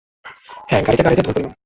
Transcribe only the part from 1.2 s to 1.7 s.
ধুল পরিমাণ।